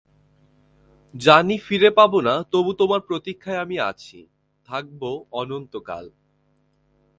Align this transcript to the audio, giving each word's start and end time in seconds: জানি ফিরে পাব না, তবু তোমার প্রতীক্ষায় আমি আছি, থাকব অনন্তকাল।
জানি 1.13 1.57
ফিরে 1.57 1.89
পাব 1.89 2.13
না, 2.19 2.43
তবু 2.51 2.71
তোমার 2.73 3.01
প্রতীক্ষায় 3.01 3.57
আমি 3.57 3.79
আছি, 3.79 4.19
থাকব 4.67 5.01
অনন্তকাল। 5.31 6.05